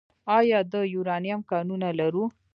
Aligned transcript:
آیا 0.37 0.59
د 0.73 0.75
یورانیم 0.93 1.39
کانونه 1.51 1.87
لرو؟ 1.99 2.25